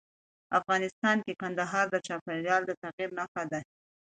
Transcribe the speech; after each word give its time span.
افغانستان 0.59 1.17
کې 1.25 1.33
کندهار 1.41 1.85
د 1.91 1.95
چاپېریال 2.07 2.61
د 2.65 2.71
تغیر 2.81 3.09
نښه 3.17 3.43
ده. 3.51 3.59